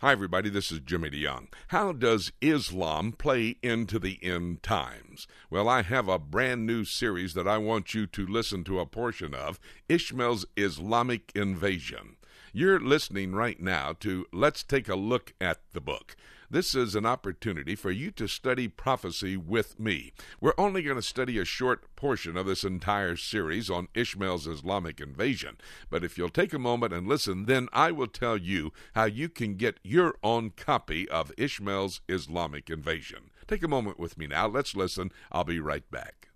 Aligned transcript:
Hi, 0.00 0.12
everybody. 0.12 0.48
This 0.48 0.70
is 0.70 0.78
Jimmy 0.78 1.10
DeYoung. 1.10 1.48
How 1.68 1.90
does 1.90 2.30
Islam 2.40 3.10
play 3.10 3.56
into 3.64 3.98
the 3.98 4.20
end 4.22 4.62
times? 4.62 5.26
Well, 5.50 5.68
I 5.68 5.82
have 5.82 6.06
a 6.06 6.20
brand 6.20 6.64
new 6.64 6.84
series 6.84 7.34
that 7.34 7.48
I 7.48 7.58
want 7.58 7.94
you 7.94 8.06
to 8.06 8.24
listen 8.24 8.62
to 8.62 8.78
a 8.78 8.86
portion 8.86 9.34
of 9.34 9.58
Ishmael's 9.88 10.46
Islamic 10.56 11.32
Invasion. 11.34 12.14
You're 12.54 12.80
listening 12.80 13.34
right 13.34 13.60
now 13.60 13.94
to 14.00 14.24
Let's 14.32 14.62
Take 14.62 14.88
a 14.88 14.96
Look 14.96 15.34
at 15.38 15.60
the 15.74 15.82
Book. 15.82 16.16
This 16.50 16.74
is 16.74 16.94
an 16.94 17.04
opportunity 17.04 17.74
for 17.74 17.90
you 17.90 18.10
to 18.12 18.26
study 18.26 18.68
prophecy 18.68 19.36
with 19.36 19.78
me. 19.78 20.14
We're 20.40 20.54
only 20.56 20.82
going 20.82 20.96
to 20.96 21.02
study 21.02 21.38
a 21.38 21.44
short 21.44 21.94
portion 21.94 22.38
of 22.38 22.46
this 22.46 22.64
entire 22.64 23.16
series 23.16 23.68
on 23.68 23.88
Ishmael's 23.94 24.46
Islamic 24.46 24.98
invasion, 24.98 25.58
but 25.90 26.02
if 26.02 26.16
you'll 26.16 26.30
take 26.30 26.54
a 26.54 26.58
moment 26.58 26.94
and 26.94 27.06
listen, 27.06 27.44
then 27.44 27.68
I 27.74 27.90
will 27.90 28.06
tell 28.06 28.38
you 28.38 28.72
how 28.94 29.04
you 29.04 29.28
can 29.28 29.56
get 29.56 29.78
your 29.84 30.14
own 30.22 30.52
copy 30.56 31.06
of 31.10 31.32
Ishmael's 31.36 32.00
Islamic 32.08 32.70
invasion. 32.70 33.30
Take 33.46 33.62
a 33.62 33.68
moment 33.68 33.98
with 33.98 34.16
me 34.16 34.26
now. 34.26 34.48
Let's 34.48 34.74
listen. 34.74 35.12
I'll 35.30 35.44
be 35.44 35.60
right 35.60 35.88
back. 35.90 36.30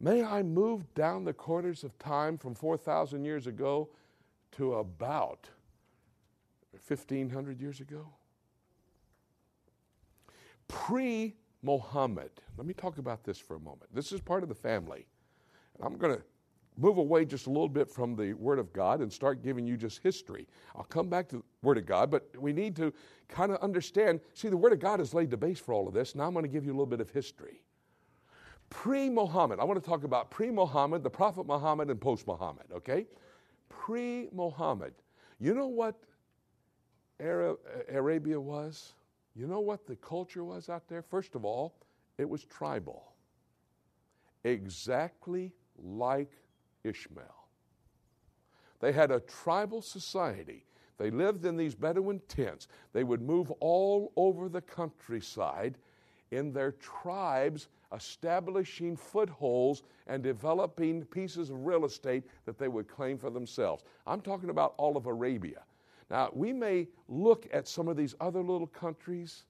May 0.00 0.24
I 0.24 0.42
move 0.42 0.94
down 0.94 1.24
the 1.24 1.34
corridors 1.34 1.84
of 1.84 1.98
time 1.98 2.38
from 2.38 2.54
4,000 2.54 3.26
years 3.26 3.46
ago 3.46 3.90
to 4.56 4.74
about 4.74 5.48
1,500 6.86 7.60
years 7.60 7.80
ago? 7.80 8.06
pre 10.68 11.34
Muhammad. 11.62 12.30
Let 12.56 12.66
me 12.66 12.74
talk 12.74 12.98
about 12.98 13.24
this 13.24 13.38
for 13.38 13.56
a 13.56 13.60
moment. 13.60 13.94
This 13.94 14.12
is 14.12 14.20
part 14.20 14.42
of 14.42 14.48
the 14.48 14.54
family. 14.54 15.06
And 15.76 15.86
I'm 15.86 15.96
going 15.96 16.16
to 16.16 16.22
move 16.76 16.98
away 16.98 17.24
just 17.24 17.46
a 17.46 17.50
little 17.50 17.68
bit 17.68 17.88
from 17.88 18.16
the 18.16 18.32
Word 18.34 18.58
of 18.58 18.72
God 18.72 19.00
and 19.00 19.12
start 19.12 19.42
giving 19.42 19.66
you 19.66 19.76
just 19.76 20.02
history. 20.02 20.46
I'll 20.74 20.84
come 20.84 21.08
back 21.08 21.28
to 21.28 21.36
the 21.36 21.42
Word 21.62 21.78
of 21.78 21.86
God, 21.86 22.10
but 22.10 22.28
we 22.38 22.52
need 22.52 22.76
to 22.76 22.92
kind 23.28 23.52
of 23.52 23.58
understand. 23.58 24.20
See, 24.34 24.48
the 24.48 24.56
Word 24.56 24.72
of 24.72 24.80
God 24.80 24.98
has 24.98 25.14
laid 25.14 25.30
the 25.30 25.36
base 25.36 25.58
for 25.58 25.72
all 25.72 25.88
of 25.88 25.94
this. 25.94 26.14
Now 26.14 26.24
I'm 26.24 26.32
going 26.32 26.44
to 26.44 26.48
give 26.48 26.64
you 26.64 26.72
a 26.72 26.74
little 26.74 26.86
bit 26.86 27.00
of 27.00 27.10
history. 27.10 27.62
Pre 28.70 29.08
Muhammad, 29.08 29.60
I 29.60 29.64
want 29.64 29.82
to 29.82 29.88
talk 29.88 30.04
about 30.04 30.30
pre 30.30 30.50
Muhammad, 30.50 31.02
the 31.02 31.10
Prophet 31.10 31.46
Muhammad, 31.46 31.90
and 31.90 32.00
post 32.00 32.26
Muhammad, 32.26 32.66
okay? 32.72 33.06
Pre 33.68 34.28
Muhammad. 34.32 34.94
You 35.38 35.54
know 35.54 35.66
what 35.66 35.96
Arabia 37.20 38.40
was? 38.40 38.94
You 39.34 39.46
know 39.46 39.60
what 39.60 39.86
the 39.86 39.96
culture 39.96 40.44
was 40.44 40.68
out 40.68 40.88
there? 40.88 41.02
First 41.02 41.34
of 41.34 41.44
all, 41.44 41.74
it 42.18 42.28
was 42.28 42.44
tribal, 42.44 43.12
exactly 44.44 45.52
like 45.82 46.30
Ishmael. 46.84 47.48
They 48.80 48.92
had 48.92 49.10
a 49.10 49.20
tribal 49.20 49.82
society. 49.82 50.66
They 50.98 51.10
lived 51.10 51.44
in 51.44 51.56
these 51.56 51.74
Bedouin 51.74 52.20
tents. 52.28 52.68
They 52.92 53.02
would 53.02 53.22
move 53.22 53.50
all 53.60 54.12
over 54.16 54.48
the 54.48 54.60
countryside 54.60 55.78
in 56.30 56.52
their 56.52 56.72
tribes, 56.72 57.68
establishing 57.92 58.96
footholds 58.96 59.82
and 60.06 60.22
developing 60.22 61.04
pieces 61.04 61.50
of 61.50 61.64
real 61.64 61.84
estate 61.84 62.24
that 62.44 62.58
they 62.58 62.68
would 62.68 62.88
claim 62.88 63.18
for 63.18 63.30
themselves. 63.30 63.84
I'm 64.06 64.20
talking 64.20 64.50
about 64.50 64.74
all 64.76 64.96
of 64.96 65.06
Arabia. 65.06 65.62
Now, 66.10 66.30
we 66.32 66.52
may 66.52 66.88
look 67.08 67.48
at 67.52 67.66
some 67.66 67.88
of 67.88 67.96
these 67.96 68.14
other 68.20 68.40
little 68.40 68.66
countries 68.66 69.44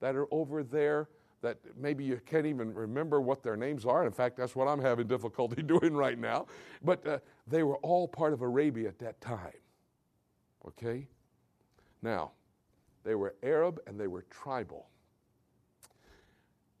that 0.00 0.16
are 0.16 0.26
over 0.32 0.62
there 0.62 1.08
that 1.42 1.58
maybe 1.76 2.04
you 2.04 2.20
can't 2.26 2.46
even 2.46 2.74
remember 2.74 3.20
what 3.20 3.42
their 3.42 3.56
names 3.56 3.86
are. 3.86 4.04
In 4.04 4.12
fact, 4.12 4.36
that's 4.36 4.54
what 4.54 4.68
I'm 4.68 4.80
having 4.80 5.06
difficulty 5.06 5.62
doing 5.66 5.94
right 5.94 6.18
now. 6.18 6.46
But 6.82 7.06
uh, 7.06 7.18
they 7.46 7.62
were 7.62 7.76
all 7.78 8.06
part 8.06 8.32
of 8.32 8.42
Arabia 8.42 8.88
at 8.88 8.98
that 8.98 9.20
time. 9.20 9.54
Okay? 10.66 11.06
Now, 12.02 12.32
they 13.04 13.14
were 13.14 13.34
Arab 13.42 13.80
and 13.86 13.98
they 13.98 14.06
were 14.06 14.26
tribal. 14.30 14.89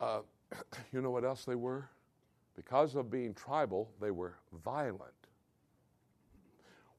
Uh, 0.00 0.20
you 0.92 1.00
know 1.00 1.10
what 1.10 1.24
else 1.24 1.44
they 1.44 1.54
were? 1.54 1.88
Because 2.56 2.94
of 2.94 3.10
being 3.10 3.34
tribal, 3.34 3.90
they 4.00 4.10
were 4.10 4.34
violent 4.64 5.12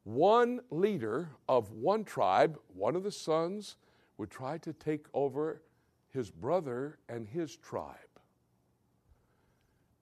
one 0.04 0.62
leader 0.70 1.30
of 1.48 1.72
one 1.72 2.04
tribe, 2.04 2.58
one 2.74 2.96
of 2.96 3.04
the 3.04 3.12
sons, 3.12 3.78
would 4.18 4.30
try 4.30 4.58
to 4.60 4.74
take 4.74 5.06
over 5.14 5.62
his 6.10 6.30
brother 6.30 6.98
and 7.10 7.28
his 7.28 7.56
tribe. 7.56 7.96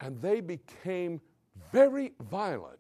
And 0.02 0.22
they 0.22 0.40
became 0.40 1.20
very 1.72 2.14
violent. 2.30 2.80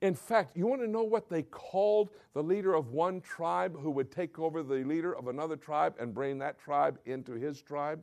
In 0.00 0.14
fact, 0.14 0.56
you 0.56 0.66
want 0.66 0.80
to 0.80 0.88
know 0.88 1.02
what 1.02 1.28
they 1.28 1.42
called 1.42 2.10
the 2.32 2.42
leader 2.42 2.74
of 2.74 2.92
one 2.92 3.20
tribe 3.20 3.78
who 3.78 3.90
would 3.90 4.10
take 4.10 4.38
over 4.38 4.62
the 4.62 4.76
leader 4.76 5.14
of 5.14 5.28
another 5.28 5.56
tribe 5.56 5.94
and 5.98 6.14
bring 6.14 6.38
that 6.38 6.58
tribe 6.58 6.98
into 7.04 7.32
his 7.32 7.60
tribe? 7.60 8.00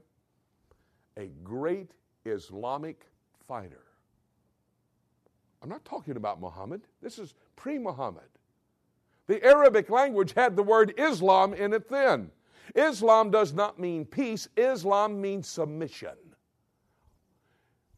A 1.17 1.27
great 1.43 1.91
Islamic 2.25 3.05
fighter. 3.47 3.83
I'm 5.61 5.69
not 5.69 5.85
talking 5.85 6.17
about 6.17 6.41
Muhammad. 6.41 6.81
This 7.01 7.17
is 7.17 7.33
pre 7.55 7.79
Muhammad. 7.79 8.23
The 9.27 9.43
Arabic 9.43 9.89
language 9.89 10.33
had 10.33 10.55
the 10.55 10.63
word 10.63 10.93
Islam 10.97 11.53
in 11.53 11.73
it 11.73 11.89
then. 11.89 12.31
Islam 12.75 13.31
does 13.31 13.53
not 13.53 13.79
mean 13.79 14.05
peace, 14.05 14.47
Islam 14.55 15.21
means 15.21 15.47
submission. 15.47 16.15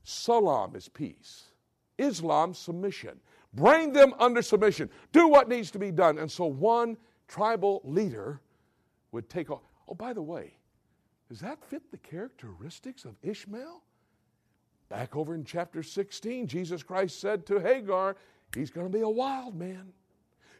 Salam 0.04 0.74
is 0.76 0.88
peace. 0.88 1.48
Islam, 1.98 2.54
submission. 2.54 3.20
Bring 3.54 3.92
them 3.92 4.14
under 4.20 4.42
submission. 4.42 4.90
Do 5.12 5.28
what 5.28 5.50
needs 5.50 5.70
to 5.72 5.80
be 5.80 5.92
done. 5.92 6.18
And 6.18 6.32
so 6.32 6.46
one 6.46 6.96
tribal 7.28 7.82
leader 7.84 8.40
would 9.12 9.30
take 9.30 9.50
off. 9.50 9.64
Oh, 9.88 9.96
by 9.96 10.14
the 10.14 10.22
way, 10.22 10.54
does 11.30 11.40
that 11.40 11.64
fit 11.64 11.92
the 11.92 11.98
characteristics 11.98 13.06
of 13.06 13.16
Ishmael? 13.22 13.82
Back 14.90 15.16
over 15.16 15.36
in 15.36 15.44
chapter 15.44 15.84
16, 15.84 16.48
Jesus 16.48 16.84
Christ 16.84 17.20
said 17.20 17.46
to 17.48 17.60
Hagar, 17.60 18.16
He's 18.56 18.72
going 18.72 18.88
to 18.90 18.94
be 18.94 19.04
a 19.04 19.10
wild 19.10 19.56
man. 19.56 19.92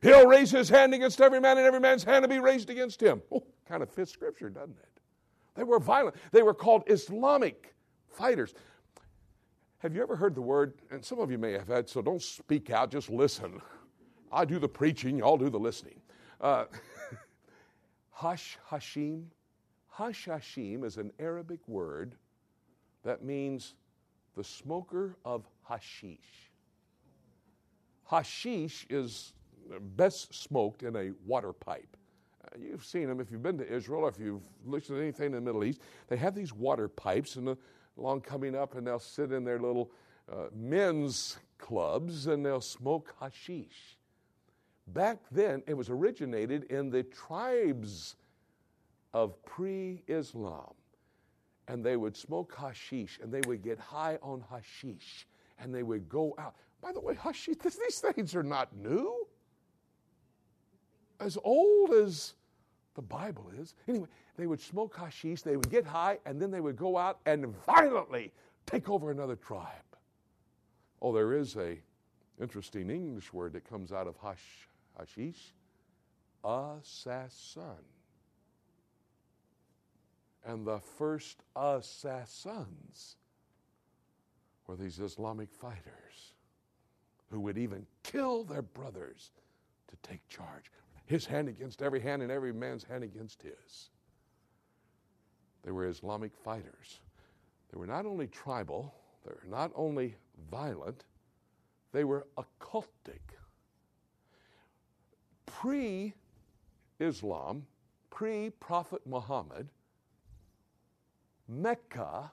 He'll 0.02 0.28
raise 0.28 0.52
his 0.52 0.70
hand 0.70 0.94
against 0.94 1.22
every 1.22 1.40
man, 1.40 1.58
and 1.58 1.66
every 1.66 1.80
man's 1.80 2.04
hand 2.04 2.24
will 2.24 2.30
be 2.30 2.40
raised 2.40 2.70
against 2.70 3.02
him. 3.02 3.22
Oh, 3.32 3.44
kind 3.68 3.82
of 3.82 3.90
fits 3.90 4.12
Scripture, 4.12 4.50
doesn't 4.50 4.78
it? 4.78 5.02
They 5.56 5.64
were 5.64 5.80
violent. 5.80 6.16
They 6.32 6.44
were 6.44 6.54
called 6.54 6.84
Islamic 6.88 7.74
fighters. 8.10 8.54
Have 9.80 9.96
you 9.96 10.02
ever 10.02 10.16
heard 10.16 10.36
the 10.36 10.42
word, 10.42 10.74
and 10.92 11.04
some 11.04 11.20
of 11.20 11.32
you 11.32 11.38
may 11.38 11.54
have 11.54 11.68
had, 11.68 11.88
so 11.88 12.02
don't 12.02 12.22
speak 12.22 12.70
out, 12.70 12.92
just 12.92 13.10
listen. 13.10 13.62
I 14.32 14.44
do 14.44 14.60
the 14.60 14.68
preaching, 14.68 15.18
y'all 15.18 15.38
do 15.38 15.50
the 15.50 15.60
listening. 15.60 16.02
Uh, 16.42 16.66
Hash 18.12 18.58
Hashim. 18.70 19.24
Hash 19.98 20.28
Hashim 20.28 20.86
is 20.86 20.98
an 20.98 21.12
Arabic 21.18 21.68
word 21.68 22.14
that 23.04 23.24
means 23.24 23.74
the 24.36 24.44
smoker 24.44 25.18
of 25.26 25.48
hashish. 25.68 26.52
Hashish 28.08 28.86
is 28.92 29.34
best 29.96 30.36
smoked 30.36 30.84
in 30.84 30.96
a 30.96 31.14
water 31.26 31.52
pipe. 31.52 31.98
Uh, 32.44 32.60
you've 32.60 32.86
seen 32.86 33.08
them 33.08 33.20
if 33.20 33.32
you've 33.32 33.42
been 33.42 33.58
to 33.58 33.68
Israel 33.68 34.02
or 34.02 34.10
if 34.10 34.20
you've 34.20 34.44
looked 34.68 34.92
at 34.92 34.98
anything 34.98 35.28
in 35.28 35.32
the 35.32 35.42
Middle 35.42 35.64
East. 35.64 35.82
They 36.10 36.18
have 36.18 36.36
these 36.36 36.54
water 36.54 36.88
pipes 36.88 37.36
and 37.36 37.58
along 37.98 38.22
coming 38.22 38.56
up, 38.56 38.76
and 38.76 38.86
they'll 38.86 39.00
sit 39.00 39.32
in 39.32 39.44
their 39.44 39.58
little 39.58 39.92
uh, 40.32 40.50
men's 40.56 41.38
clubs 41.58 42.28
and 42.28 42.46
they'll 42.46 42.62
smoke 42.62 43.16
hashish. 43.20 43.98
Back 44.86 45.18
then, 45.32 45.64
it 45.66 45.74
was 45.74 45.90
originated 45.90 46.66
in 46.66 46.92
the 46.92 47.02
tribes 47.02 48.16
of 49.18 49.44
pre 49.46 50.04
Islam. 50.08 50.74
And 51.68 51.84
they 51.84 51.98
would 51.98 52.16
smoke 52.16 52.56
hashish 52.56 53.20
and 53.22 53.34
they 53.34 53.42
would 53.48 53.64
get 53.64 53.80
high 53.80 54.20
on 54.22 54.44
hashish 54.50 55.28
and 55.60 55.74
they 55.74 55.84
would 55.84 56.08
go 56.08 56.36
out. 56.38 56.56
By 56.82 56.92
the 56.92 57.00
way, 57.00 57.16
hashish, 57.16 57.58
these 57.58 58.00
things 58.00 58.36
are 58.36 58.44
not 58.44 58.76
new 58.76 59.28
as 61.20 61.38
old 61.44 61.94
as 61.94 62.36
the 62.94 63.02
Bible 63.02 63.52
is. 63.60 63.74
Anyway, 63.88 64.08
they 64.38 64.46
would 64.46 64.62
smoke 64.62 64.96
hashish, 64.96 65.42
they 65.42 65.58
would 65.58 65.70
get 65.70 65.86
high, 65.86 66.20
and 66.28 66.40
then 66.40 66.52
they 66.52 66.62
would 66.62 66.78
go 66.78 66.96
out 66.96 67.20
and 67.26 67.48
violently 67.66 68.32
take 68.68 68.88
over 68.88 69.10
another 69.10 69.36
tribe. 69.36 69.68
Oh, 71.02 71.12
there 71.12 71.34
is 71.34 71.56
a 71.58 71.80
interesting 72.40 72.92
English 72.92 73.34
word 73.34 73.54
that 73.54 73.68
comes 73.68 73.92
out 73.92 74.06
of 74.08 74.16
hash, 74.22 74.70
hashish, 74.98 75.54
assassin. 76.46 77.97
And 80.48 80.66
the 80.66 80.80
first 80.80 81.44
assassins 81.58 83.18
were 84.66 84.78
these 84.78 85.00
Islamic 85.00 85.52
fighters 85.52 86.34
who 87.30 87.42
would 87.42 87.58
even 87.58 87.86
kill 88.04 88.46
their 88.46 88.62
brothers 88.62 89.32
to 89.90 90.10
take 90.10 90.28
charge 90.30 90.72
his 91.06 91.26
hand 91.26 91.50
against 91.50 91.82
every 91.82 92.00
hand 92.00 92.22
and 92.22 92.32
every 92.32 92.54
man's 92.54 92.86
hand 92.86 93.04
against 93.04 93.42
his. 93.42 93.90
They 95.64 95.72
were 95.72 95.88
Islamic 95.88 96.36
fighters. 96.36 97.00
They 97.72 97.78
were 97.78 97.88
not 97.88 98.06
only 98.06 98.28
tribal, 98.28 98.94
they 99.26 99.32
were 99.32 99.50
not 99.50 99.72
only 99.76 100.16
violent, 100.50 101.04
they 101.92 102.06
were 102.06 102.28
occultic. 102.38 103.20
Pre 105.46 106.14
Islam, 107.00 107.66
pre 108.10 108.50
Prophet 108.50 109.02
Muhammad, 109.06 109.70
Mecca 111.48 112.32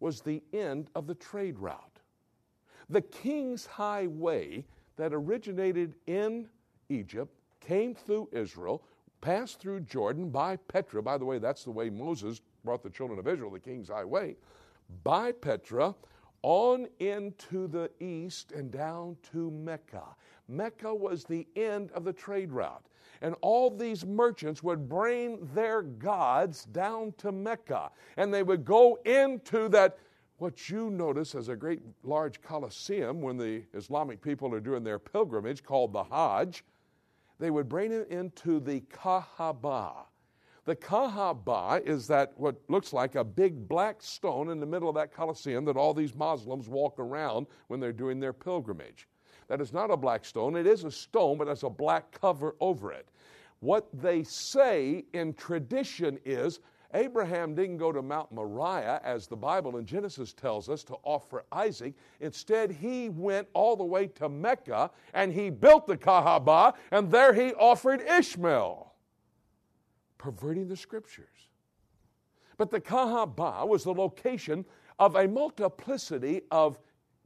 was 0.00 0.20
the 0.20 0.42
end 0.52 0.90
of 0.94 1.06
the 1.06 1.14
trade 1.14 1.58
route. 1.58 2.00
The 2.90 3.00
King's 3.00 3.66
Highway 3.66 4.64
that 4.96 5.12
originated 5.12 5.94
in 6.06 6.48
Egypt 6.88 7.34
came 7.60 7.94
through 7.94 8.28
Israel, 8.32 8.82
passed 9.20 9.60
through 9.60 9.80
Jordan 9.80 10.28
by 10.28 10.56
Petra. 10.56 11.02
By 11.02 11.16
the 11.16 11.24
way, 11.24 11.38
that's 11.38 11.64
the 11.64 11.70
way 11.70 11.88
Moses 11.88 12.42
brought 12.64 12.82
the 12.82 12.90
children 12.90 13.18
of 13.18 13.26
Israel, 13.26 13.50
the 13.50 13.58
King's 13.58 13.88
Highway, 13.88 14.36
by 15.02 15.32
Petra 15.32 15.94
on 16.44 16.86
into 16.98 17.66
the 17.66 17.90
east 18.00 18.52
and 18.52 18.70
down 18.70 19.16
to 19.32 19.50
Mecca. 19.50 20.04
Mecca 20.46 20.94
was 20.94 21.24
the 21.24 21.46
end 21.56 21.90
of 21.92 22.04
the 22.04 22.12
trade 22.12 22.52
route. 22.52 22.84
And 23.22 23.34
all 23.40 23.70
these 23.70 24.04
merchants 24.04 24.62
would 24.62 24.86
bring 24.86 25.48
their 25.54 25.80
gods 25.80 26.66
down 26.66 27.14
to 27.16 27.32
Mecca. 27.32 27.90
And 28.18 28.32
they 28.32 28.42
would 28.42 28.62
go 28.62 28.98
into 29.06 29.70
that, 29.70 29.96
what 30.36 30.68
you 30.68 30.90
notice 30.90 31.34
as 31.34 31.48
a 31.48 31.56
great 31.56 31.80
large 32.02 32.42
coliseum 32.42 33.22
when 33.22 33.38
the 33.38 33.62
Islamic 33.72 34.20
people 34.20 34.54
are 34.54 34.60
doing 34.60 34.84
their 34.84 34.98
pilgrimage 34.98 35.62
called 35.62 35.94
the 35.94 36.04
Hajj. 36.04 36.62
They 37.38 37.50
would 37.50 37.70
bring 37.70 37.90
it 37.90 38.08
into 38.10 38.60
the 38.60 38.80
Kaaba. 38.80 40.04
The 40.64 40.76
Kaaba 40.76 41.82
is 41.84 42.06
that 42.06 42.32
what 42.36 42.56
looks 42.68 42.94
like 42.94 43.16
a 43.16 43.24
big 43.24 43.68
black 43.68 44.00
stone 44.00 44.48
in 44.48 44.60
the 44.60 44.66
middle 44.66 44.88
of 44.88 44.94
that 44.94 45.12
Colosseum 45.12 45.66
that 45.66 45.76
all 45.76 45.92
these 45.92 46.14
Muslims 46.14 46.68
walk 46.68 46.98
around 46.98 47.46
when 47.66 47.80
they're 47.80 47.92
doing 47.92 48.18
their 48.18 48.32
pilgrimage. 48.32 49.06
That 49.48 49.60
is 49.60 49.74
not 49.74 49.90
a 49.90 49.96
black 49.96 50.24
stone. 50.24 50.56
It 50.56 50.66
is 50.66 50.84
a 50.84 50.90
stone, 50.90 51.36
but 51.36 51.48
has 51.48 51.64
a 51.64 51.68
black 51.68 52.18
cover 52.18 52.54
over 52.60 52.92
it. 52.92 53.10
What 53.60 53.88
they 53.92 54.22
say 54.22 55.04
in 55.12 55.34
tradition 55.34 56.18
is 56.24 56.60
Abraham 56.94 57.54
didn't 57.54 57.76
go 57.76 57.92
to 57.92 58.00
Mount 58.00 58.32
Moriah, 58.32 59.02
as 59.04 59.26
the 59.26 59.36
Bible 59.36 59.76
in 59.76 59.84
Genesis 59.84 60.32
tells 60.32 60.70
us, 60.70 60.82
to 60.84 60.94
offer 61.02 61.44
Isaac. 61.52 61.92
Instead, 62.20 62.70
he 62.70 63.10
went 63.10 63.48
all 63.52 63.76
the 63.76 63.84
way 63.84 64.06
to 64.06 64.30
Mecca 64.30 64.90
and 65.12 65.30
he 65.30 65.50
built 65.50 65.86
the 65.86 65.96
Kaaba, 65.96 66.72
and 66.90 67.10
there 67.10 67.34
he 67.34 67.52
offered 67.54 68.00
Ishmael 68.00 68.93
perverting 70.24 70.66
the 70.68 70.76
scriptures. 70.76 71.50
But 72.56 72.70
the 72.70 72.80
Kaaba 72.80 73.66
was 73.66 73.84
the 73.84 73.92
location 73.92 74.64
of 74.98 75.16
a 75.16 75.28
multiplicity 75.28 76.40
of 76.50 76.78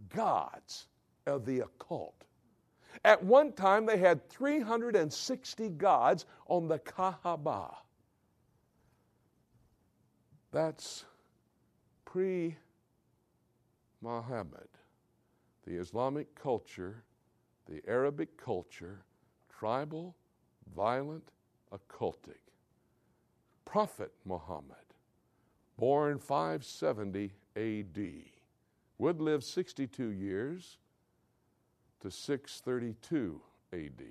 gods 0.09 0.89
of 1.25 1.45
the 1.45 1.61
occult. 1.61 2.25
At 3.05 3.23
one 3.23 3.53
time, 3.53 3.87
they 3.87 3.99
had 3.99 4.29
360 4.29 5.69
gods 5.71 6.27
on 6.49 6.67
the 6.67 6.81
Kaaba. 6.81 7.77
That's 10.51 11.05
pre 12.05 12.57
Muhammad. 14.03 14.67
The 15.69 15.77
Islamic 15.77 16.35
culture, 16.35 17.05
the 17.71 17.81
Arabic 17.87 18.37
culture, 18.37 19.05
tribal, 19.57 20.17
violent, 20.75 21.31
occultic. 21.73 22.48
Prophet 23.69 24.15
Muhammad, 24.25 24.95
born 25.77 26.19
570 26.19 27.31
AD, 27.55 27.99
would 28.97 29.21
live 29.21 29.45
62 29.45 30.09
years 30.09 30.79
to 32.01 32.11
632 32.11 33.39
AD. 33.75 34.03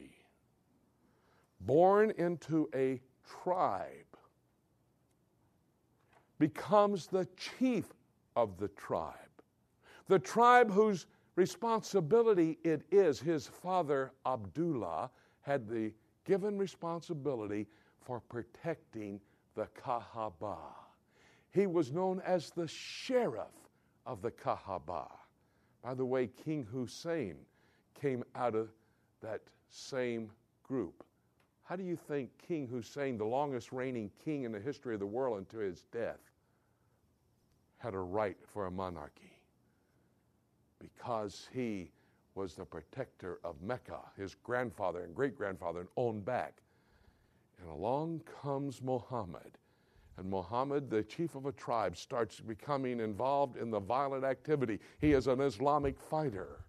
Born 1.61 2.13
into 2.19 2.69
a 2.75 3.01
tribe, 3.27 3.89
becomes 6.37 7.07
the 7.07 7.27
chief 7.35 7.85
of 8.35 8.59
the 8.59 8.67
tribe. 8.67 9.15
The 10.07 10.19
tribe 10.19 10.69
whose 10.69 11.07
responsibility 11.35 12.59
it 12.63 12.83
is, 12.91 13.19
his 13.19 13.47
father 13.47 14.11
Abdullah 14.23 15.09
had 15.41 15.67
the 15.67 15.93
given 16.25 16.59
responsibility 16.59 17.65
for 17.99 18.19
protecting 18.19 19.19
the 19.57 19.67
Kaaba. 19.83 20.57
He 21.49 21.65
was 21.65 21.91
known 21.91 22.21
as 22.25 22.51
the 22.51 22.67
sheriff 22.67 23.47
of 24.05 24.21
the 24.21 24.31
Kaaba. 24.31 25.07
By 25.83 25.95
the 25.95 26.05
way, 26.05 26.27
King 26.27 26.65
Hussein 26.71 27.35
came 27.99 28.23
out 28.35 28.53
of 28.53 28.69
that 29.21 29.41
same 29.69 30.29
group. 30.63 31.03
How 31.63 31.75
do 31.75 31.83
you 31.83 31.95
think 31.95 32.29
King 32.47 32.67
Hussein, 32.67 33.17
the 33.17 33.25
longest 33.25 33.71
reigning 33.71 34.11
king 34.23 34.43
in 34.43 34.51
the 34.51 34.59
history 34.59 34.93
of 34.93 34.99
the 34.99 35.07
world 35.07 35.39
until 35.39 35.61
his 35.61 35.83
death, 35.91 36.19
had 37.77 37.95
a 37.95 37.99
right 37.99 38.37
for 38.45 38.67
a 38.67 38.71
monarchy? 38.71 39.39
Because 40.79 41.47
he 41.51 41.89
was 42.35 42.53
the 42.53 42.63
protector 42.63 43.39
of 43.43 43.59
Mecca, 43.63 44.01
his 44.15 44.35
grandfather 44.35 45.01
and 45.01 45.15
great 45.15 45.35
grandfather 45.35 45.79
and 45.79 45.89
owned 45.97 46.23
back. 46.23 46.61
And 47.59 47.69
along 47.69 48.21
comes 48.41 48.81
Muhammad. 48.81 49.57
And 50.17 50.29
Muhammad, 50.29 50.89
the 50.89 51.03
chief 51.03 51.35
of 51.35 51.45
a 51.45 51.51
tribe, 51.51 51.95
starts 51.95 52.39
becoming 52.39 52.99
involved 52.99 53.57
in 53.57 53.69
the 53.69 53.79
violent 53.79 54.23
activity. 54.23 54.79
He 54.99 55.13
is 55.13 55.27
an 55.27 55.41
Islamic 55.41 55.99
fighter. 55.99 56.65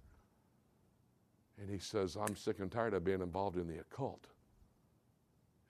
And 1.61 1.71
he 1.71 1.79
says, 1.79 2.17
I'm 2.17 2.37
sick 2.37 2.61
and 2.61 2.71
tired 2.71 2.95
of 2.95 3.05
being 3.05 3.23
involved 3.23 3.57
in 3.57 3.67
the 3.67 3.81
occult. 3.81 4.27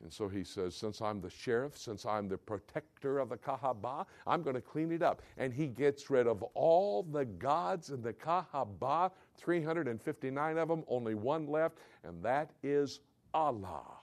And 0.03 0.13
so 0.13 0.29
he 0.29 0.45
says, 0.45 0.77
Since 0.77 1.01
I'm 1.01 1.21
the 1.21 1.31
sheriff, 1.31 1.77
since 1.77 2.07
I'm 2.07 2.29
the 2.29 2.39
protector 2.39 3.19
of 3.19 3.31
the 3.31 3.37
Kaaba, 3.37 4.07
I'm 4.27 4.43
going 4.43 4.55
to 4.55 4.63
clean 4.63 4.93
it 4.93 5.03
up. 5.03 5.23
And 5.37 5.53
he 5.53 5.67
gets 5.67 6.09
rid 6.11 6.27
of 6.27 6.43
all 6.55 7.03
the 7.03 7.25
gods 7.25 7.91
in 7.91 8.03
the 8.03 8.13
Kaaba, 8.13 9.11
359 9.37 10.59
of 10.59 10.69
them, 10.69 10.85
only 10.87 11.15
one 11.15 11.47
left, 11.47 11.79
and 12.05 12.23
that 12.23 12.51
is 12.63 13.01
Allah. 13.35 13.98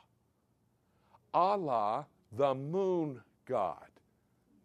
Allah, 1.35 2.07
the 2.31 2.55
moon 2.55 3.21
God. 3.45 3.89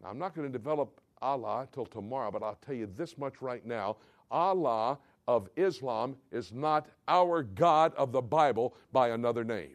Now, 0.00 0.08
I'm 0.08 0.18
not 0.18 0.34
going 0.34 0.50
to 0.50 0.52
develop 0.52 1.00
Allah 1.20 1.68
till 1.72 1.84
tomorrow, 1.84 2.30
but 2.30 2.44
I'll 2.44 2.58
tell 2.64 2.76
you 2.76 2.88
this 2.96 3.18
much 3.18 3.42
right 3.42 3.66
now. 3.66 3.96
Allah 4.30 4.96
of 5.26 5.50
Islam 5.56 6.16
is 6.30 6.52
not 6.52 6.86
our 7.08 7.42
God 7.42 7.92
of 7.96 8.12
the 8.12 8.22
Bible 8.22 8.76
by 8.92 9.08
another 9.08 9.42
name. 9.42 9.74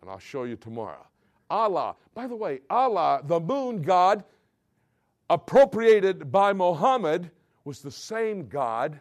And 0.00 0.10
I'll 0.10 0.18
show 0.18 0.44
you 0.44 0.56
tomorrow. 0.56 1.06
Allah, 1.50 1.94
by 2.14 2.26
the 2.26 2.34
way, 2.34 2.60
Allah, 2.70 3.20
the 3.22 3.38
moon 3.38 3.82
God, 3.82 4.24
appropriated 5.28 6.32
by 6.32 6.54
Muhammad, 6.54 7.30
was 7.64 7.82
the 7.82 7.90
same 7.90 8.48
God 8.48 8.98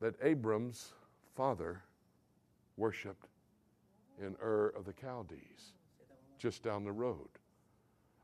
that 0.00 0.14
Abram's 0.22 0.92
father 1.34 1.82
worshiped 2.76 3.26
in 4.20 4.36
Ur 4.42 4.72
of 4.76 4.84
the 4.84 4.94
Chaldees, 5.00 5.72
just 6.38 6.62
down 6.62 6.84
the 6.84 6.92
road. 6.92 7.28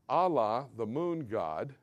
Allah, 0.07 0.67
the 0.77 0.85
moon 0.85 1.27
god, 1.27 1.73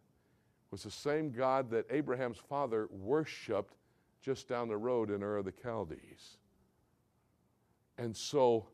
was 0.70 0.82
the 0.82 0.90
same 0.90 1.30
God 1.30 1.70
that 1.70 1.86
Abraham's 1.90 2.38
father 2.48 2.88
worshiped 2.90 3.74
just 4.20 4.48
down 4.48 4.68
the 4.68 4.76
road 4.76 5.10
in 5.10 5.22
Ur 5.22 5.38
of 5.38 5.44
the 5.44 5.52
Chaldees. 5.62 6.38
And 7.98 8.14
so 8.14 8.66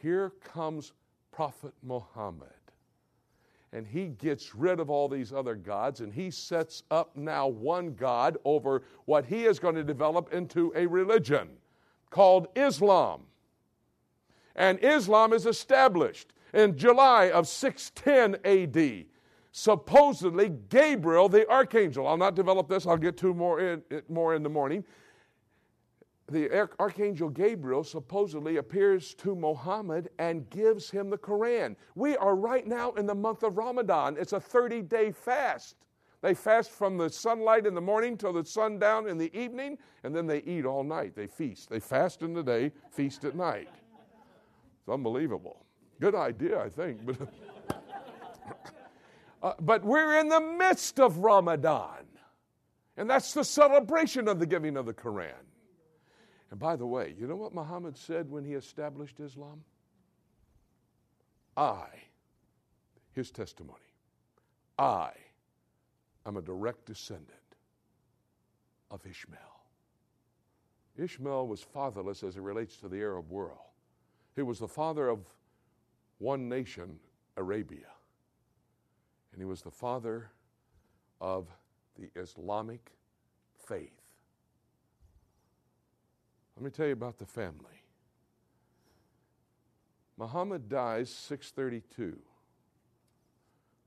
here 0.00 0.30
comes 0.42 0.92
Prophet 1.32 1.74
Muhammad. 1.82 2.48
And 3.72 3.86
he 3.86 4.08
gets 4.08 4.54
rid 4.54 4.80
of 4.80 4.90
all 4.90 5.08
these 5.08 5.32
other 5.32 5.54
gods 5.54 6.00
and 6.00 6.12
he 6.12 6.30
sets 6.30 6.82
up 6.90 7.16
now 7.16 7.46
one 7.46 7.94
God 7.94 8.36
over 8.44 8.82
what 9.04 9.24
he 9.24 9.44
is 9.44 9.60
going 9.60 9.76
to 9.76 9.84
develop 9.84 10.32
into 10.32 10.72
a 10.74 10.86
religion 10.86 11.50
called 12.10 12.48
Islam. 12.56 13.22
And 14.56 14.82
Islam 14.82 15.32
is 15.32 15.46
established 15.46 16.32
in 16.52 16.76
July 16.76 17.30
of 17.30 17.46
610 17.48 18.40
AD. 18.44 19.06
Supposedly, 19.52 20.50
Gabriel, 20.68 21.28
the 21.28 21.48
archangel, 21.50 22.06
I'll 22.06 22.16
not 22.16 22.34
develop 22.34 22.68
this, 22.68 22.86
I'll 22.86 22.96
get 22.96 23.16
to 23.18 23.34
more 23.34 23.60
in, 23.60 23.82
more 24.08 24.34
in 24.34 24.42
the 24.42 24.48
morning. 24.48 24.84
The 26.30 26.68
archangel 26.78 27.28
Gabriel 27.28 27.82
supposedly 27.82 28.58
appears 28.58 29.14
to 29.14 29.34
Muhammad 29.34 30.10
and 30.20 30.48
gives 30.50 30.88
him 30.88 31.10
the 31.10 31.18
Quran. 31.18 31.74
We 31.96 32.16
are 32.18 32.36
right 32.36 32.64
now 32.64 32.92
in 32.92 33.06
the 33.06 33.14
month 33.14 33.42
of 33.42 33.58
Ramadan. 33.58 34.16
It's 34.16 34.32
a 34.32 34.40
30 34.40 34.82
day 34.82 35.10
fast. 35.10 35.74
They 36.22 36.34
fast 36.34 36.70
from 36.70 36.98
the 36.98 37.08
sunlight 37.08 37.66
in 37.66 37.74
the 37.74 37.80
morning 37.80 38.16
till 38.16 38.32
the 38.32 38.44
sundown 38.44 39.08
in 39.08 39.18
the 39.18 39.36
evening, 39.36 39.78
and 40.04 40.14
then 40.14 40.26
they 40.26 40.42
eat 40.42 40.66
all 40.66 40.84
night. 40.84 41.16
They 41.16 41.26
feast. 41.26 41.70
They 41.70 41.80
fast 41.80 42.22
in 42.22 42.34
the 42.34 42.42
day, 42.42 42.72
feast 42.90 43.24
at 43.24 43.34
night. 43.34 43.68
It's 44.80 44.88
unbelievable. 44.88 45.64
Good 46.00 46.14
idea, 46.14 46.60
I 46.60 46.68
think. 46.68 47.04
But, 47.04 47.16
uh, 49.42 49.52
but 49.60 49.84
we're 49.84 50.18
in 50.18 50.28
the 50.28 50.40
midst 50.40 50.98
of 50.98 51.18
Ramadan. 51.18 52.06
And 52.96 53.08
that's 53.08 53.32
the 53.32 53.44
celebration 53.44 54.28
of 54.28 54.38
the 54.38 54.46
giving 54.46 54.76
of 54.76 54.86
the 54.86 54.94
Quran. 54.94 55.32
And 56.50 56.58
by 56.58 56.76
the 56.76 56.86
way, 56.86 57.14
you 57.18 57.26
know 57.26 57.36
what 57.36 57.54
Muhammad 57.54 57.96
said 57.96 58.30
when 58.30 58.44
he 58.44 58.54
established 58.54 59.20
Islam? 59.20 59.62
I 61.56 61.86
his 63.12 63.30
testimony. 63.30 63.78
I 64.78 65.10
am 66.26 66.36
a 66.36 66.42
direct 66.42 66.86
descendant 66.86 67.28
of 68.90 69.04
Ishmael. 69.06 69.38
Ishmael 70.96 71.46
was 71.46 71.62
fatherless 71.62 72.22
as 72.22 72.36
it 72.36 72.42
relates 72.42 72.76
to 72.78 72.88
the 72.88 72.98
Arab 72.98 73.30
world. 73.30 73.58
He 74.34 74.42
was 74.42 74.58
the 74.58 74.68
father 74.68 75.08
of 75.08 75.20
one 76.18 76.48
nation, 76.48 76.98
Arabia, 77.36 77.88
and 79.32 79.40
he 79.40 79.46
was 79.46 79.62
the 79.62 79.70
father 79.70 80.30
of 81.20 81.48
the 81.98 82.10
Islamic 82.18 82.92
faith. 83.66 84.00
Let 86.56 86.64
me 86.64 86.70
tell 86.70 86.86
you 86.86 86.92
about 86.92 87.18
the 87.18 87.26
family. 87.26 87.82
Muhammad 90.16 90.68
dies 90.68 91.08
632. 91.08 92.18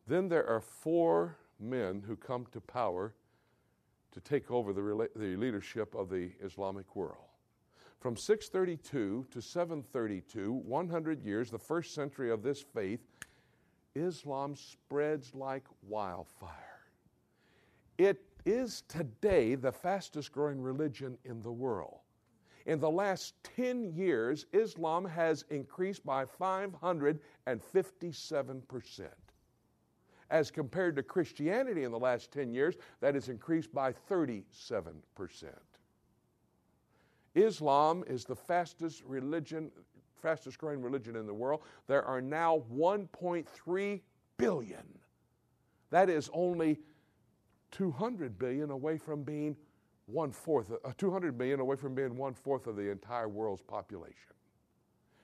Then 0.08 0.28
there 0.28 0.48
are 0.48 0.60
four 0.60 1.38
men 1.60 2.04
who 2.06 2.16
come 2.16 2.48
to 2.52 2.60
power 2.60 3.14
to 4.12 4.20
take 4.20 4.50
over 4.52 4.74
the, 4.74 5.10
the 5.16 5.36
leadership 5.36 5.94
of 5.96 6.10
the 6.10 6.32
Islamic 6.44 6.96
world. 6.96 7.33
From 8.04 8.16
632 8.18 9.26
to 9.32 9.42
732, 9.42 10.52
100 10.52 11.24
years, 11.24 11.50
the 11.50 11.58
first 11.58 11.96
century 11.96 12.30
of 12.32 12.44
this 12.44 12.62
faith, 12.62 13.00
Islam 13.96 14.58
spreads 14.58 15.34
like 15.34 15.64
wildfire. 15.88 16.82
It 17.98 18.22
is 18.46 18.84
today 18.90 19.56
the 19.56 19.72
fastest 19.72 20.34
growing 20.34 20.62
religion 20.62 21.18
in 21.24 21.42
the 21.42 21.54
world. 21.54 22.00
In 22.66 22.78
the 22.78 22.92
last 22.92 23.36
10 23.56 23.94
years, 23.94 24.48
Islam 24.52 25.06
has 25.06 25.46
increased 25.50 26.06
by 26.06 26.26
557%. 26.26 29.08
As 30.30 30.52
compared 30.52 30.98
to 30.98 31.04
Christianity 31.04 31.86
in 31.86 31.92
the 31.94 32.00
last 32.00 32.34
10 32.34 32.54
years, 32.54 32.76
that 33.00 33.16
has 33.16 33.30
increased 33.30 33.74
by 33.74 33.94
37%. 33.94 34.94
Islam 37.36 38.04
is 38.08 38.26
the 38.26 38.36
fastest 38.36 39.04
religion, 39.06 39.72
fastest 40.22 40.58
growing 40.58 40.82
religion 40.82 41.16
in 41.16 41.26
the 41.26 41.34
world. 41.34 41.62
There 41.88 42.04
are 42.04 42.22
now 42.22 42.64
1.3 42.74 44.02
billion. 44.38 45.00
That 45.90 46.10
is 46.10 46.30
only 46.34 46.80
200 47.72 48.38
billion 48.38 48.72
away 48.72 48.98
from 48.98 49.24
being 49.24 49.56
one 50.06 50.32
fourth, 50.32 50.72
uh, 50.72 50.92
200 50.98 51.38
million 51.38 51.60
away 51.60 51.76
from 51.76 51.96
being 51.96 52.16
one 52.18 52.34
fourth 52.34 52.68
of 52.68 52.76
the 52.76 52.90
entire 52.90 53.30
world's 53.30 53.62
population. 53.62 54.34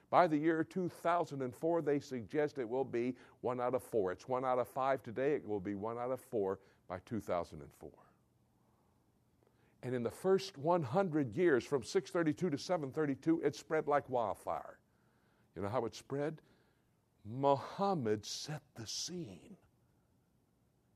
By 0.10 0.26
the 0.26 0.38
year 0.38 0.64
2004, 0.64 1.82
they 1.82 2.00
suggest 2.00 2.58
it 2.58 2.68
will 2.68 2.86
be 2.86 3.16
one 3.42 3.62
out 3.62 3.76
of 3.76 3.84
four. 3.84 4.12
It's 4.12 4.28
one 4.28 4.44
out 4.44 4.58
of 4.58 4.68
five 4.68 5.04
today, 5.04 5.34
it 5.34 5.48
will 5.48 5.60
be 5.60 5.76
one 5.76 5.98
out 5.98 6.12
of 6.12 6.20
four 6.20 6.60
by 6.88 7.00
2004. 7.06 7.90
And 9.84 9.96
in 9.96 10.04
the 10.04 10.12
first 10.12 10.58
100 10.58 11.36
years, 11.36 11.64
from 11.64 11.84
632 11.84 12.50
to 12.50 12.58
732, 12.58 13.42
it 13.44 13.56
spread 13.56 13.88
like 13.88 14.10
wildfire. 14.10 14.78
You 15.56 15.62
know 15.62 15.70
how 15.70 15.86
it 15.86 15.96
spread? 15.96 16.42
Muhammad 17.26 18.26
set 18.26 18.62
the 18.76 18.86
scene. 18.86 19.56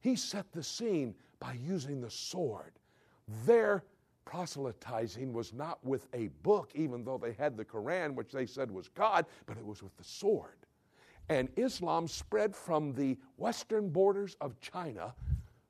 He 0.01 0.15
set 0.15 0.51
the 0.51 0.63
scene 0.63 1.15
by 1.39 1.53
using 1.53 2.01
the 2.01 2.09
sword. 2.09 2.73
Their 3.45 3.83
proselytizing 4.25 5.31
was 5.31 5.53
not 5.53 5.83
with 5.85 6.07
a 6.13 6.27
book, 6.43 6.71
even 6.75 7.03
though 7.03 7.17
they 7.17 7.33
had 7.33 7.55
the 7.55 7.65
Quran, 7.65 8.15
which 8.15 8.31
they 8.31 8.45
said 8.45 8.69
was 8.69 8.89
God, 8.89 9.25
but 9.45 9.57
it 9.57 9.65
was 9.65 9.81
with 9.81 9.95
the 9.97 10.03
sword. 10.03 10.65
And 11.29 11.49
Islam 11.55 12.07
spread 12.07 12.55
from 12.55 12.93
the 12.93 13.17
western 13.37 13.89
borders 13.89 14.35
of 14.41 14.59
China 14.59 15.13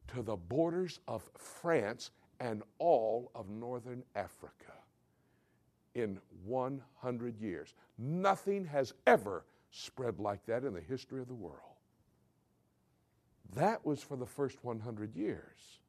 to 0.07 0.23
the 0.23 0.35
borders 0.35 0.99
of 1.07 1.29
France 1.37 2.11
and 2.39 2.63
all 2.79 3.31
of 3.35 3.49
northern 3.49 4.03
Africa 4.15 4.73
in 5.95 6.19
100 6.45 7.39
years. 7.39 7.73
Nothing 7.97 8.65
has 8.65 8.93
ever 9.05 9.45
spread 9.71 10.19
like 10.19 10.45
that 10.45 10.63
in 10.63 10.73
the 10.73 10.81
history 10.81 11.21
of 11.21 11.27
the 11.27 11.33
world. 11.33 11.59
That 13.55 13.85
was 13.85 14.01
for 14.01 14.15
the 14.15 14.25
first 14.25 14.63
100 14.63 15.15
years. 15.15 15.79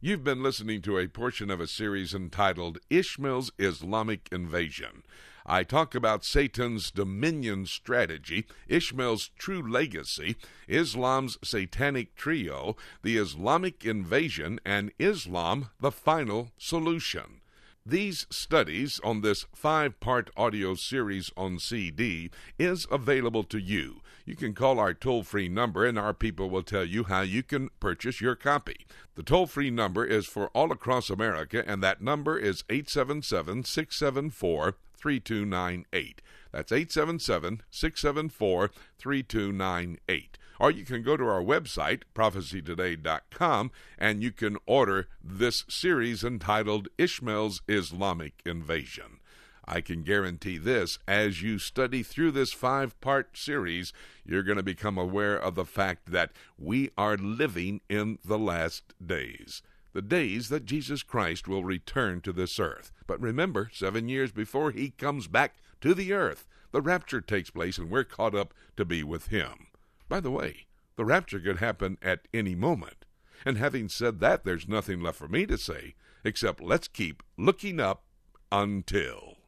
You've 0.00 0.24
been 0.24 0.42
listening 0.42 0.82
to 0.82 0.98
a 0.98 1.08
portion 1.08 1.50
of 1.50 1.60
a 1.60 1.66
series 1.66 2.14
entitled 2.14 2.78
Ishmael's 2.90 3.52
Islamic 3.58 4.28
Invasion. 4.30 5.02
I 5.46 5.62
talk 5.62 5.94
about 5.94 6.24
Satan's 6.24 6.90
dominion 6.90 7.66
strategy, 7.66 8.46
Ishmael's 8.66 9.30
true 9.38 9.62
legacy, 9.62 10.36
Islam's 10.68 11.36
satanic 11.44 12.14
trio, 12.14 12.76
the 13.02 13.18
Islamic 13.18 13.84
invasion, 13.84 14.58
and 14.64 14.90
Islam, 14.98 15.68
the 15.80 15.92
final 15.92 16.52
solution. 16.56 17.42
These 17.86 18.26
studies 18.30 18.98
on 19.04 19.20
this 19.20 19.44
five 19.54 20.00
part 20.00 20.30
audio 20.34 20.74
series 20.74 21.30
on 21.36 21.58
CD 21.58 22.30
is 22.58 22.86
available 22.90 23.44
to 23.44 23.58
you. 23.58 24.00
You 24.24 24.36
can 24.36 24.54
call 24.54 24.78
our 24.78 24.94
toll 24.94 25.22
free 25.22 25.50
number 25.50 25.84
and 25.84 25.98
our 25.98 26.14
people 26.14 26.48
will 26.48 26.62
tell 26.62 26.86
you 26.86 27.04
how 27.04 27.20
you 27.20 27.42
can 27.42 27.68
purchase 27.80 28.22
your 28.22 28.36
copy. 28.36 28.86
The 29.16 29.22
toll 29.22 29.46
free 29.46 29.68
number 29.68 30.06
is 30.06 30.24
for 30.24 30.48
all 30.54 30.72
across 30.72 31.10
America 31.10 31.62
and 31.66 31.82
that 31.82 32.00
number 32.00 32.38
is 32.38 32.64
877 32.70 33.64
674 33.64 34.76
3298. 35.04 36.22
That's 36.50 36.72
877 36.72 37.60
674 37.70 38.70
3298. 38.98 40.38
Or 40.58 40.70
you 40.70 40.84
can 40.86 41.02
go 41.02 41.18
to 41.18 41.24
our 41.24 41.42
website, 41.42 42.04
prophecytoday.com, 42.14 43.70
and 43.98 44.22
you 44.22 44.32
can 44.32 44.56
order 44.64 45.08
this 45.22 45.66
series 45.68 46.24
entitled 46.24 46.88
Ishmael's 46.96 47.60
Islamic 47.68 48.40
Invasion. 48.46 49.18
I 49.66 49.82
can 49.82 50.04
guarantee 50.04 50.56
this 50.56 50.98
as 51.06 51.42
you 51.42 51.58
study 51.58 52.02
through 52.02 52.30
this 52.30 52.54
five 52.54 52.98
part 53.02 53.36
series, 53.36 53.92
you're 54.24 54.42
going 54.42 54.56
to 54.56 54.62
become 54.62 54.96
aware 54.96 55.36
of 55.36 55.54
the 55.54 55.66
fact 55.66 56.12
that 56.12 56.30
we 56.58 56.90
are 56.96 57.18
living 57.18 57.82
in 57.90 58.18
the 58.24 58.38
last 58.38 58.94
days. 59.04 59.60
The 59.94 60.02
days 60.02 60.48
that 60.48 60.66
Jesus 60.66 61.04
Christ 61.04 61.46
will 61.46 61.64
return 61.64 62.20
to 62.22 62.32
this 62.32 62.58
earth. 62.58 62.90
But 63.06 63.20
remember, 63.20 63.70
seven 63.72 64.08
years 64.08 64.32
before 64.32 64.72
he 64.72 64.90
comes 64.90 65.28
back 65.28 65.54
to 65.80 65.94
the 65.94 66.12
earth, 66.12 66.46
the 66.72 66.82
rapture 66.82 67.20
takes 67.20 67.50
place 67.50 67.78
and 67.78 67.88
we're 67.88 68.02
caught 68.02 68.34
up 68.34 68.52
to 68.76 68.84
be 68.84 69.04
with 69.04 69.28
him. 69.28 69.68
By 70.08 70.18
the 70.18 70.32
way, 70.32 70.66
the 70.96 71.04
rapture 71.04 71.38
could 71.38 71.58
happen 71.58 71.96
at 72.02 72.26
any 72.34 72.56
moment. 72.56 73.04
And 73.44 73.56
having 73.56 73.88
said 73.88 74.18
that, 74.18 74.44
there's 74.44 74.68
nothing 74.68 75.00
left 75.00 75.18
for 75.18 75.28
me 75.28 75.46
to 75.46 75.56
say 75.56 75.94
except 76.24 76.60
let's 76.60 76.88
keep 76.88 77.22
looking 77.36 77.78
up 77.78 78.02
until. 78.50 79.43